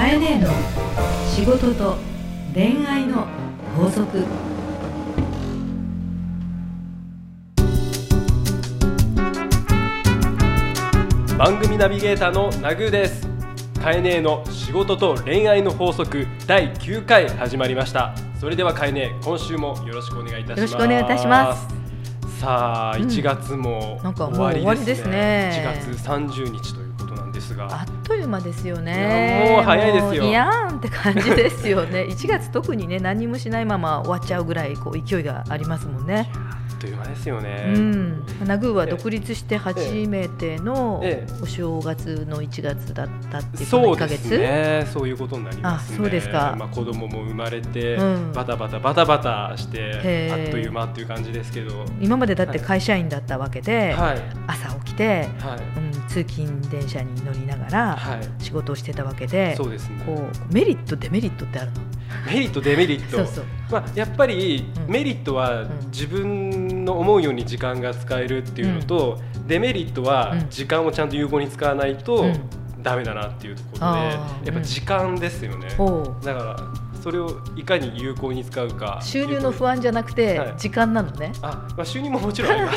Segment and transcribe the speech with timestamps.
[0.00, 0.48] かえねえの
[1.28, 1.96] 仕事と
[2.54, 3.26] 恋愛の
[3.76, 4.24] 法則。
[11.36, 13.28] 番組ナビゲーターのナグーです。
[13.82, 18.14] カエネーの仕事と恋愛の法則第9回始まりました。
[18.40, 20.60] それではカエネー今週もよろしくお願いいたします。
[20.60, 21.68] よろしくお願いいたします。
[22.40, 23.02] さあうん。
[23.02, 25.78] 1月もなんかもう終わり終わりですね。
[25.84, 26.89] 1月30日という
[27.40, 29.44] ですがあっという間ですよいね。
[29.46, 32.06] やもう早いですよいやーんって感じですよね。
[32.10, 36.30] 1月特にね何もしないまま終わっちゃうぐらいこう勢いがありますもんね。
[36.80, 38.24] という間ですよね、うん。
[38.46, 41.32] ナグーは独立して初めてのええ。
[41.42, 44.38] お正月の1月だったっていうこの1ヶそうです月。
[44.38, 44.88] ね。
[44.92, 45.96] そういうことになりますね。
[45.96, 46.56] あそうですか。
[46.58, 48.32] まあ、子供も生まれて、うん。
[48.32, 51.84] バタバタバタバタしてあっという間っていう感じですけど。
[52.00, 54.22] 今までだって会社員だったわけで、はい。
[54.46, 55.78] 朝起きて、はい。
[55.78, 58.42] うん、通勤電車に乗りながらはい。
[58.42, 60.02] 仕事をしてたわけで、そうですね。
[60.06, 61.80] こうメリットデメリットってあるの？
[62.26, 63.18] メリットデメリット。
[63.18, 63.44] そうそう。
[63.70, 64.92] まあ、やっぱりうん。
[64.92, 65.70] メリットはん。
[65.92, 70.46] 自分の思うように時間が使えるっていうのと、デメリットはうん。
[70.50, 72.60] 時間をちゃんと有効に使わないとうん。
[72.82, 75.68] ダメだなっていうところで、やっぱ時間ですよね。
[76.24, 76.56] だから
[77.00, 80.54] それをいかに有効に使うか収入の不安じゃなくてはい。
[80.58, 82.72] 時間なのね、あ、まあ、収入ももちろんありま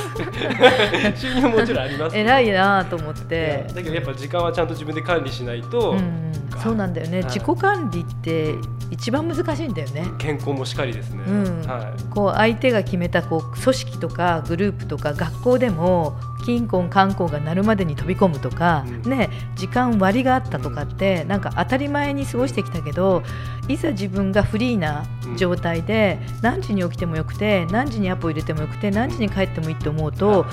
[1.15, 1.19] す。
[1.27, 2.17] 収入ももちろんあります。
[2.17, 3.65] 偉いなと思って。
[3.67, 6.31] だけどやっぱ時間はちゃんと自分で管理しないと、うんうん。
[6.61, 7.25] そうなんだよね、はい。
[7.25, 8.55] 自己管理って
[8.93, 11.67] 一番難しいんだよね、健康もしかりですね、うん。
[11.67, 12.03] はい。
[12.11, 19.09] こう相手が決めたこう組織とかグループとか学校でも金婚観光が鳴るまでに飛び込むとか、うん。
[19.09, 23.23] ね、時間割りがあったとかって、なんか当たり前に過ごしてきたけど
[23.67, 25.05] いざ自分がフリーな
[25.37, 30.45] 状態で、何時に起きてもよくて何時にアポ入れてもよくて何時に帰ってもいいと思うと、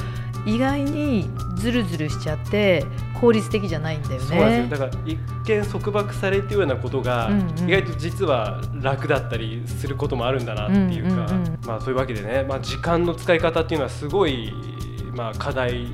[0.47, 2.85] 意外にズルズルしちゃって
[3.21, 4.61] 効率的じゃないんだよそうです。
[4.61, 4.67] よ。
[4.69, 7.69] だから一見束縛されているようなことが、うんうん。
[7.69, 11.59] 意外と実は楽だったりすることもあるんだなっていうか、うんうんうん。
[11.67, 14.53] まあそういうわけでね、まあ、時間の使い方っていうのはすごい、
[15.15, 15.89] まあ、課題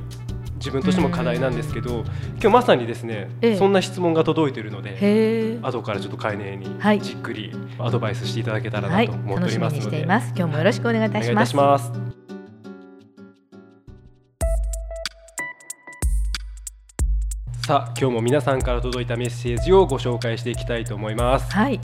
[0.55, 2.03] 自分としても課題なんですけど、
[2.33, 3.57] 今日まさにですね、ええ。
[3.57, 5.59] そんな質問が届いているので。
[5.61, 7.01] 後からちょっとカエネにはい。
[7.01, 10.33] じっくりアドバイスしていただけたらは、ないと思っておりますので、しています。
[10.35, 12.16] 今日もよろしくお願いいたします。
[17.67, 21.51] さあ今日も皆さんから届いたメッセージをご紹介していきたいと思います。
[21.51, 21.81] はい、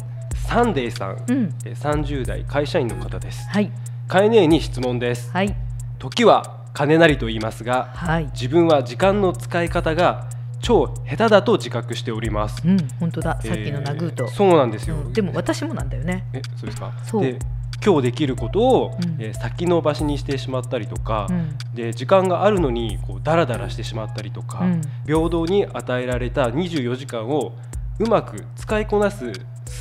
[0.47, 3.45] サンデーさん、うん、えー30代会社員の方です。
[3.49, 3.69] はい、
[4.07, 5.29] カエネに質問です。
[5.31, 5.53] はい、
[5.99, 8.27] 時は金なりと言いますがはい。
[8.27, 10.29] 自分は時間の使い方が
[10.61, 12.65] 超下手だと自覚しております。
[12.65, 13.41] うん、本当だ。
[13.41, 14.23] さっきのナグーと。
[14.23, 15.11] えーそうなんですよ、うん。
[15.11, 16.23] でも私もなんだよね。
[16.31, 16.93] えそうですか。
[17.03, 17.23] そう。
[17.23, 17.37] で
[17.85, 19.21] 今日できることを、うん。
[19.21, 24.81] えー先延ばしにしてしまったりとか、うん、で時間があるのにこうダラダラしてしまったりとか、うん。
[25.05, 27.53] 平等に与えられた24時間を
[27.99, 29.31] うまく使いこなす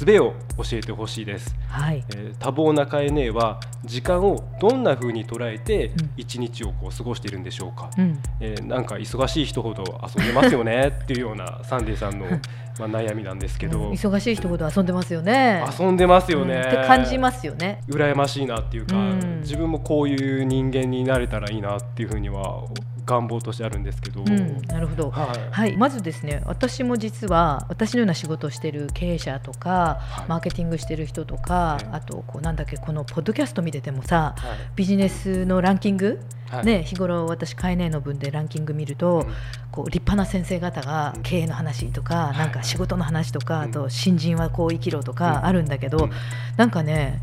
[0.05, 2.05] 術を教えてほしいです、はい。
[2.17, 6.11] えー多忙なカエネは時間をどんな風に捉えてうん。
[6.17, 12.27] 一日をこう過ごしているんでしょうか、うん、えーなんか忙しい人ほど遊んでますよね っていうようなサンデーさんの、
[12.79, 13.93] まあ、悩みなんですけど、うん。
[13.93, 15.65] 忙しい人ほど遊んでますよね。
[15.79, 16.61] 遊んでますよね、うん。
[16.61, 17.81] って感じますよね。
[17.89, 19.41] 羨ましいなっていうか、うん。
[19.41, 22.65] 自分もこういう人間になれたらいいなっていうふうには
[23.05, 25.11] 願望としてあるんですけど、うん、なるほど。
[25.11, 30.29] はい、はい、まずですね私も実は私のような仕事をしている経営者とか、はい。
[30.29, 31.89] マーケティングしてる人とか、ええ。
[31.93, 34.59] あとこうなんだっけこのポッドキャスト見ててもさはい。
[34.77, 36.65] ビジネスのランキング、はい。
[36.65, 39.35] ね、日頃私会ネの分でランキング見ると、うん。
[39.71, 42.39] こう立派な先生方が経営の話とか、い。
[42.39, 43.63] なんか仕事の話とか、うん。
[43.63, 45.45] あと新人はこう生きろとかうん。
[45.47, 46.11] あるんだけど、うん。
[46.57, 47.21] なんかね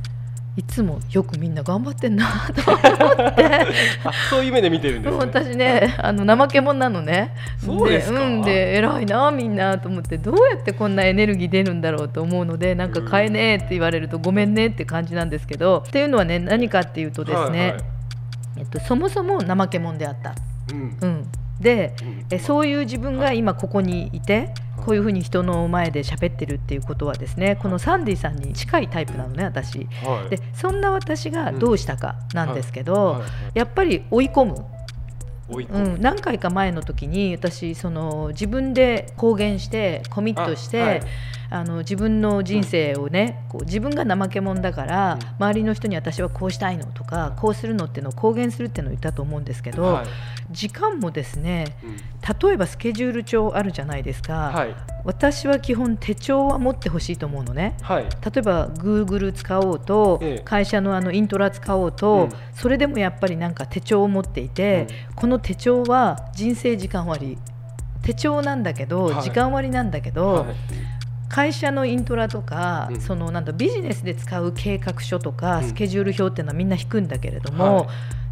[0.55, 3.45] いつもよくみんな頑張ってんなと思って。
[4.03, 5.19] あそういう目で見てるんですね。
[5.19, 7.33] 私ねあの怠け者なのね。
[7.57, 8.19] そうですか。
[8.19, 17.81] うんで偉いなみんなと思ってどうやってこんなエネルギー出るんだろうと思うのでなんか買えねえって言われるとごめんねって感じなんですけどっていうのはね何かっていうとですね、はいはい。
[18.57, 20.35] えっと、そもそも怠け者であった。
[20.73, 20.97] うん。
[21.01, 21.27] うん、
[21.59, 22.25] でうん。
[22.31, 29.87] えそういう自分が今ここにいてこういうふうに人の前で喋ってるっていうことはですねこのサンディさんに近いタイプなのね私。
[30.03, 30.29] はい。
[30.29, 33.21] でそんな私がどうしたかなんですけど、
[33.53, 34.65] やっぱり追い込む。
[35.49, 41.01] うん、何回か前の時に私その自分で公言してコミットしてあはい。
[41.51, 45.27] あの自分の人生をね、こう自分が怠け者だから、うん。
[45.39, 50.05] 周りの人に私はこうしたいのとかこうするのっていうのを公言するっていうのを言ったと思うんですけど、はい。
[50.51, 52.49] 時間もですねうん。
[52.49, 57.75] 例えばスケジュール帳あるじゃないですか、はい私は基本手帳は持ってほしいと思うのね。
[57.81, 58.03] はい。
[58.03, 60.41] 例えば Google 使おうと、ええ。
[60.43, 62.37] 会社のあのイントラ使おうと、うん。
[62.53, 67.37] それでもやっぱりなんか手帳を持っていて、この手帳は人生時間割。
[68.01, 69.23] 手帳なんだけど、はい。
[69.23, 70.55] 時間割なんだけど、はい。
[71.29, 73.01] 会社のイントラとか、うん。
[73.01, 75.67] そのなんだビジネスで使う計画書とか、うん。
[75.67, 77.87] スケジュール表っていうのはみんな引くんだけれども、はい。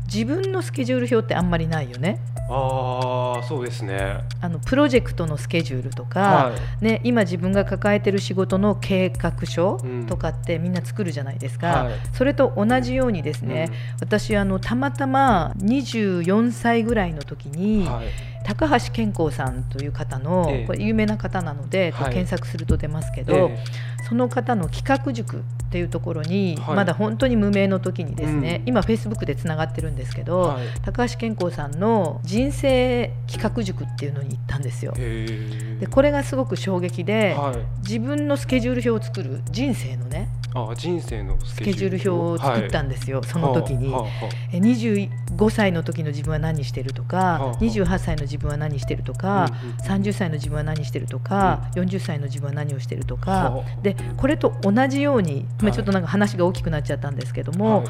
[0.07, 2.19] 自分のスケジュール表ってあんまりないよね
[2.49, 4.21] ああそうですね。
[4.41, 6.51] あのプロジェクトのスケジュールとか、は
[6.81, 6.85] い。
[6.85, 10.05] ね、今自分が抱えてる仕事の計画書うん。
[10.07, 11.93] とかってみんな作るじゃないですか、はい。
[12.13, 20.65] それと同じようにですね、私あのたまたま24歳ぐらいの時に、はい高橋健康さんという方の、ええ。
[20.65, 22.13] これ有名な方なので、はい。
[22.13, 23.63] 検索すると出ますけえど、え
[24.07, 26.75] その方の企画塾っていうところに、はい。
[26.77, 28.69] まだ本当に無名の時にですね、うん。
[28.69, 30.67] 今フェイスブックでつながってるんですけど、はい。
[30.81, 34.93] 高橋健康さんの人生企画塾っていうのに行ったんですよ。
[34.93, 37.57] でこれがすごく衝撃で、はい。
[37.79, 40.29] 自分のスケジュール表を作る人生のね
[40.71, 43.91] あ人生のススケジュール表を作ったんですよ、その時に。
[43.91, 44.09] はあは
[44.51, 49.75] え25歳の時の自分は何してるとか、はあはあ28歳の自分は何してるとか、うんうん。
[50.03, 53.81] 30歳の自分は何してるとか、40歳の自分は何をしてるとか、はあ。
[53.81, 55.73] でこれと同じように、まあ、はい。
[55.73, 57.87] ちょっとなんか話が大きくなっちゃったんですけどあも、はい。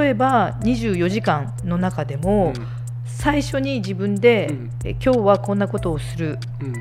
[0.00, 2.83] 例えば24時間の中でも、うん
[3.16, 4.70] 最初に自分で、うん。
[4.84, 6.38] え今日はこんなことをする。
[6.60, 6.74] うん。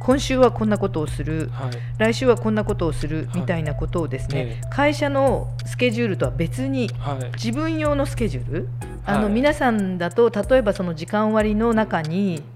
[0.00, 1.48] 今週はこんなことをする。
[1.52, 1.70] はい。
[1.98, 3.28] 来週はこんなことをする。
[3.30, 3.40] はい。
[3.40, 4.68] みたいなことをですね、ええ。
[4.70, 7.30] 会社のスケジュールとは別にはい。
[7.36, 8.68] 自分用のスケジュール？
[9.06, 9.32] あの、はい。
[9.32, 12.42] 皆さんだと例えばその時間割の中に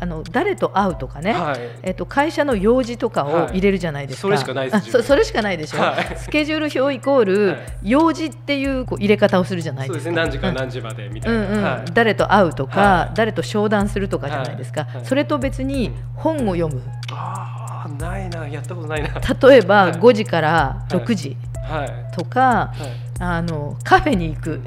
[0.00, 1.58] あの誰と会うとかね、はい。
[1.82, 3.52] えっと、会社の用事とかをはい。
[3.54, 6.16] 入れるじゃないですか、それしかないですそ それしかないでしょ、はい。
[6.16, 7.90] スケジュール表イコール、はい。
[7.90, 10.16] 用事っていうこう入れ方をするじゃないそうでかですすね。
[10.16, 11.62] 何時からうん何時までみたいうんうん。
[11.62, 11.80] なはい。
[11.92, 13.14] 誰と会うとか、はい。
[13.14, 14.96] 誰と商談するとかじゃないですか、はい。
[14.96, 15.04] はい。
[15.04, 16.80] それと別に本を読む。
[17.12, 18.46] ああないな。
[18.48, 19.08] やったことないな。
[19.48, 19.92] 例えばはい。
[19.92, 20.94] 5時からはい。
[20.94, 21.36] 6時
[21.68, 21.90] はい。
[22.16, 24.60] とか、はいあのカフェに行く。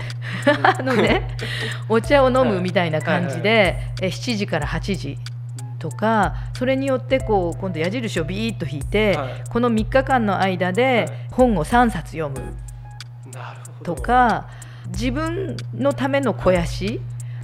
[0.63, 1.37] あのね
[1.87, 5.17] お茶を飲むみたいな感じで、え7時から8時
[5.79, 9.43] とかそれによってこう今度矢印をビーッと引いて、はい。
[9.49, 11.27] この3日間の間ではい。
[11.31, 12.53] 本を3冊読む。
[13.83, 14.47] とか
[14.87, 17.01] 自分のための肥やし。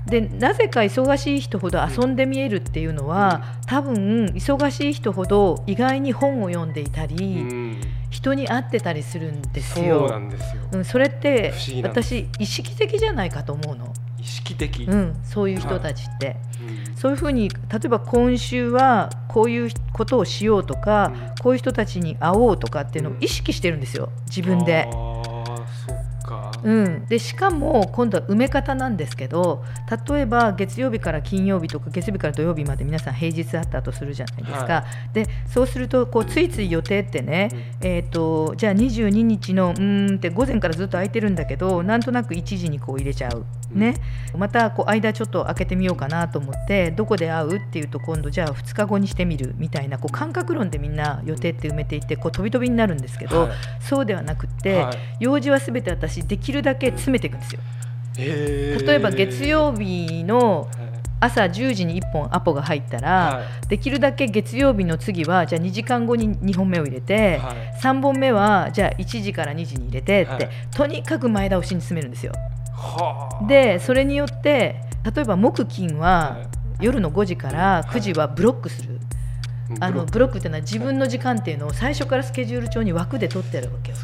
[0.07, 7.66] でなぜか忙しい人ほど遊んで見えるっていうのは、多分忙しい人ほど意外に本を読んでいたり、うん
[8.09, 10.09] 人に会ってたりするんですそうよ。
[10.09, 10.61] なんですよ。
[10.71, 14.83] うん、それって私意識的じゃないかと思うの、意識的？
[14.83, 16.37] うん、そういう人たちって、
[16.89, 16.95] うん。
[16.95, 17.55] そういうふうに例
[17.85, 21.43] えば今週はこういうことをしようとか、うん。
[21.43, 24.09] こういう人たちに会おうとかっていうのを意識してるんですよ。
[24.25, 24.87] 自分で
[26.67, 29.63] うん、でしかも今度は埋め方なんですけど
[30.09, 37.87] 例えば月曜日から金曜日とか月曜日から土曜日まで皆さん平日あったとするじゃないですか、はでそうするとこうついつい予定ってね、うん。
[37.87, 43.95] えー、とじゃあ22日のうーんって午前からずっと空いてるんだけどなんとなく1時にこう入れちゃう、ね。
[44.37, 53.51] またこう間ちょっと開けてみようかなと思ってどこで会うっていうと今度じゃあ2日後にしてみるみたいなこう感覚論でみんな予定って埋めていってこう飛び飛びになるんですけど、はい。
[53.79, 54.97] そうではなくって、はい。
[55.19, 57.61] 用事は全て私できるだけ詰めていくんですよ。
[58.17, 60.87] 例えば月曜日のはい。
[61.19, 63.67] 朝10時に1本アポが入ったら、はい。
[63.69, 67.79] できるだけ月曜日の次はじゃあ2時間後に2本目を入れて、はい。
[67.81, 70.49] 3本目はじゃあ1時から2時に入れてって、はい。
[70.75, 72.33] とにかく前倒しに進めるんですよ。
[72.77, 73.47] はあ。
[73.47, 76.57] でそれによって例えば木金ははい。
[76.79, 78.99] 夜の5時から9時はブロックする、
[79.79, 80.37] あのブロック。
[80.37, 83.97] っていうのは自分の時間っていうのを最初からスケジュール帳に枠で取ってあるわけよ。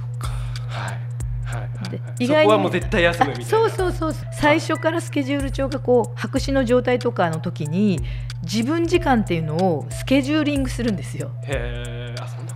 [0.67, 0.97] はい。
[1.45, 1.69] はい。
[1.77, 1.89] はい。
[1.91, 2.13] ではい。
[2.17, 3.45] 意外にそこはもう絶対休むみたいな。
[3.45, 4.13] あそうそうそう。
[4.31, 7.99] 最初からスケジュール帳がこう白紙の状態とかの時に
[8.41, 11.29] 自分時間っていうのをスケジューリングするんですよ。
[11.43, 12.02] へえあそんな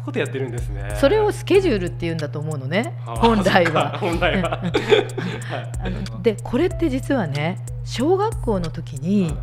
[0.07, 0.95] ことやってるんですね。
[1.01, 2.97] それをスケジュールっていうんだと思うのね。
[3.05, 3.97] あ本来は。
[3.99, 4.61] 本来は。
[6.23, 9.35] でこれって実はね小学校の時に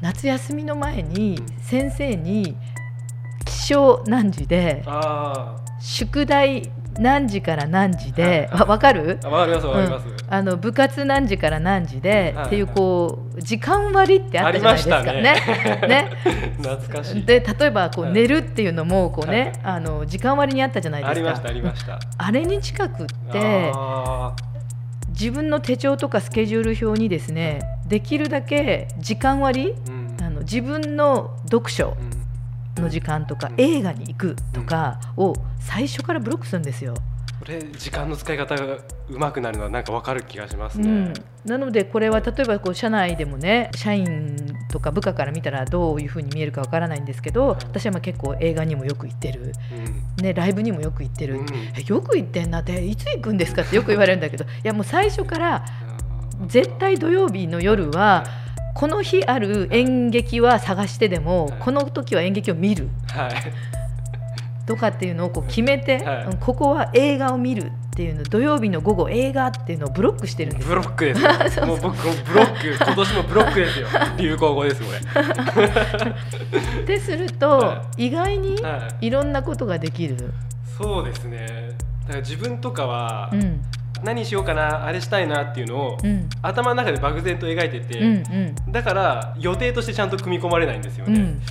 [0.00, 1.46] 夏休みの前にうん。
[1.62, 2.56] 先生に
[3.44, 8.60] 起床何時であ宿題何時から何時ではい。
[8.62, 9.18] わわかる？
[9.20, 12.46] ーあわかりますわかります、あの部活何時から何時ではい。
[12.46, 15.02] っていうこう時間割ってあったじゃないですか。
[15.02, 15.22] ね。
[15.22, 15.32] ね。
[15.88, 16.10] ね。
[16.62, 17.24] 懐かしい。
[17.24, 19.74] で例えばこうはい寝るっていうのもこうね、はい。
[19.74, 21.10] あの時間割にあったじゃないですか。
[21.10, 21.98] ありましたありました。
[22.16, 24.32] あれに近くってあ
[25.08, 30.24] 自分の手帳とかスケジュール表にですねできるだけ時間割ーうん。
[30.24, 32.82] あの自分の読書うん。
[32.82, 33.54] の時間とか、うん。
[33.58, 36.94] 映画に行くとかを最初からブロックするんですよ。
[37.40, 38.76] これ時間の使い方が
[39.08, 41.14] 上手くなるのはなんかわかる気がしますね、うん、
[41.46, 44.36] なのでこれは例えばこう社内でもね社員
[44.70, 49.52] とか部下から見たらどういうふうに見えるかわからないんですけど私はまあ結構映画にもよく行ってる、
[50.20, 51.46] ね、ライブにもよく行ってる、うん。
[51.50, 55.64] えよく行ってんなっていつ行くんですかってよく言われるんだけどいやもう最初から
[56.46, 58.26] 絶対土曜日の夜は
[58.74, 61.58] この日ある演劇は探してでもはい。
[61.58, 62.90] この時は演劇を見る。
[63.08, 63.79] はい
[64.70, 66.24] とかっていうのをこう決めて、はい。
[66.26, 71.66] うんここは映画を見るっていうの土曜日の午後映画っていうのをブロックしてるんですブロックですよ。
[71.66, 74.90] もう僕もブロック今年もブロックですよ流行語ですこ
[75.60, 79.06] れですると、は意外にはい。
[79.06, 80.32] いろんなことができる、
[80.78, 81.46] そうですね。
[82.06, 83.60] だから自分とかはうん。
[84.02, 86.28] 何しようかなあれしたいなっていうのをうん。
[86.42, 88.72] 頭の中で漠然と描いてて、うん。
[88.72, 91.42] だから予定としてちゃんと組み込まれないんですよね、うん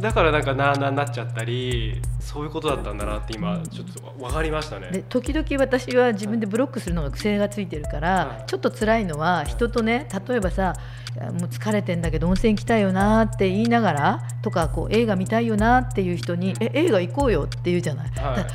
[0.00, 4.90] だからなんかなあなあになっちゃったりそういうことだったんだなって今ちょっと分かりましたね。
[4.90, 8.44] で時々私は自分でブロックするのが癖がついてるから、はい。
[8.46, 10.74] ちょっと辛いのは人とね例えばさ
[11.16, 18.10] もう疲れてんだけど温泉行きたいよなって言いながらとかこう映画見たいよなっていう人に「え映画行こうよ」って言うじゃない。
[18.10, 18.36] はい。
[18.36, 18.46] だ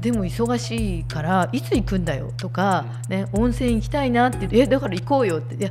[0.00, 5.70] でも忙しいからいつ行くんだよとか、ね、温泉行きたいなって言ってえだから行こうよっていや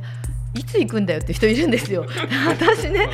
[0.54, 2.06] いつ行くんだよって人いるんですよ。
[2.48, 3.08] 私ね。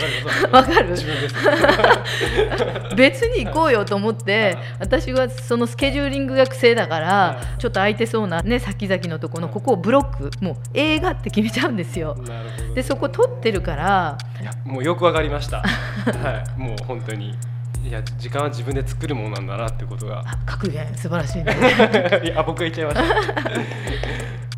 [0.53, 0.95] わかる
[2.97, 12.17] 別に行こうよと思って私はそのスケジューリングが癖だからはちょっと空いてそうなね先々のところのここをブロックもう映画って決めちゃうんですよ。
[12.75, 15.59] でそこ撮ってるからいやもうよくわかりました。
[15.59, 15.64] は
[16.57, 16.61] い。
[16.61, 17.35] もう本当に。
[17.87, 20.23] いや時間は自分で作るものなんだなってことが。
[20.25, 21.53] あ格言素晴らしいね。
[22.25, 23.05] いや僕が言っちゃいました。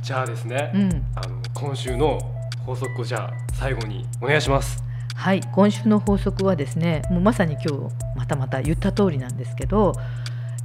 [0.01, 1.07] じゃあですね、うん。
[1.17, 2.36] あの今週の
[2.67, 4.83] 法則をじゃあ最後にお願いします。
[5.15, 9.95] はい今週の法則はですねもうまさに今日またまた言った通りなんですけど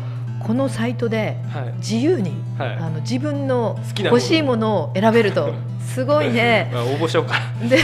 [0.47, 1.75] このサイトではい。
[1.78, 2.68] 自由に、はい。
[2.76, 5.52] あの自分の欲しいものを選べると。
[5.88, 6.71] すごいね。
[6.75, 7.35] まあ応募しようか。
[7.68, 7.78] で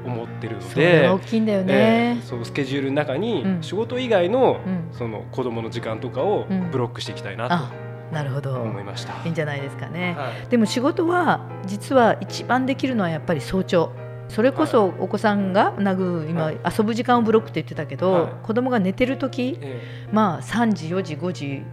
[0.06, 2.24] 思ってるので、が大きいんだよえねー。
[2.24, 3.64] そうスケジュールの中にうん。
[3.64, 4.88] 仕事以外の,、うん。
[4.92, 6.72] その子供の時間とかをうん。
[6.72, 7.72] ブロックしていきたいなあ、
[8.12, 8.62] なるほとど。
[8.62, 9.14] 思いました。
[9.24, 10.16] いいんじゃないですかね。
[10.18, 10.50] はい。
[10.50, 13.92] でも仕事は実は一番できるのはやっぱり早朝。
[14.30, 16.58] それこそお子さんがなぐ今はい。
[16.78, 18.32] 遊ぶ時間をブロックって言ってたけど、はい。
[18.44, 21.64] 子供が寝てる時えまあ3時4時5時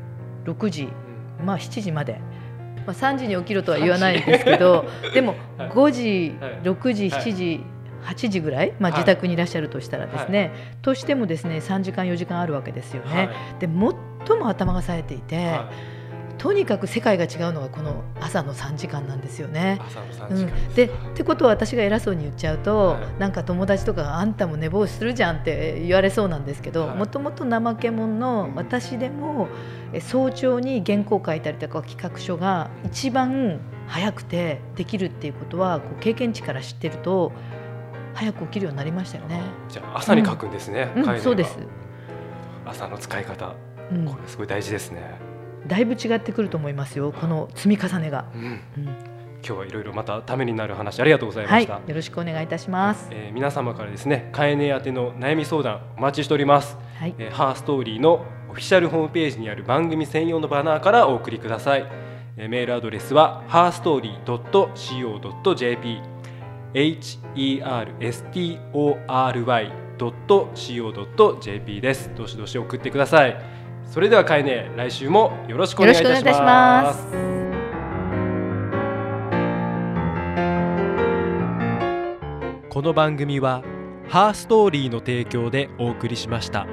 [0.47, 0.89] 6時ー
[1.41, 1.47] うん。
[1.47, 2.21] まあ7時まで、
[2.87, 5.69] まあ、3時に起きろとは言わないですけどでもはい。
[5.77, 6.61] 5時、はい。
[6.63, 7.23] 6時はい。
[7.23, 7.65] 7時、
[8.05, 9.01] 8時ぐらい、まあ、はい。
[9.01, 13.17] 自宅にいらっしゃるとしたらですね、としてもですね3時間4時間あるわけですよね。
[13.17, 13.29] はい。
[13.59, 13.69] で
[14.29, 15.69] 最も頭が冴えていて、は
[16.39, 19.79] とにかく世界が違うのがこの朝の3時間なんですよね。
[19.81, 19.85] い。
[19.87, 20.75] 朝の3うん。
[20.75, 23.21] でってことは私が偉そうに言っちゃうと、はい。
[23.21, 26.97] なんか友達とかがあんたも寝坊するじゃんって言われそうなんですけどはい。
[26.97, 29.49] もともと怠け者の私でも
[29.93, 37.33] え早朝に原稿書いたりとか企画書が一番早くてできるっていうことはこう経験値から知ってると
[38.15, 39.43] 早く起きるようになりましたよね。
[39.69, 41.03] じゃあ朝に書くんですね、うん。
[41.03, 41.21] 概念は。
[41.21, 41.59] そうです、
[42.65, 43.55] 朝の使い方。
[43.91, 44.05] うん。
[44.07, 45.19] これすごい大事ですね、
[45.67, 48.27] だいぶ違ってくると思いますよこの積み重ねが。
[48.35, 48.61] うん、うん。
[49.47, 53.09] 今日はいろいろまたためになる話ありがとうございまはい、した、よろしくお願いいたします。
[53.13, 61.87] えー皆様からですねかえね宛ての悩み相談お待ちしております、はい、えーハーストーリーのオフィシャルホームページにある番組専用のバナーからお送りください、
[62.37, 66.01] えーメールアドレスは herstory.co.jp
[69.99, 72.11] herstory.co.jp です。
[72.15, 73.37] どしどし送ってください
[73.87, 77.07] それではかえね来週もよろしくお願いいたします。
[82.69, 83.63] この番組は
[84.09, 86.67] ハーストーリーの提供でお送りしました。